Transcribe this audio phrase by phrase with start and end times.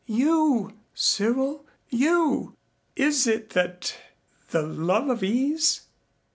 [0.07, 2.55] You, Cyril, you!
[2.95, 3.95] Is it that
[4.49, 5.81] the love of ease?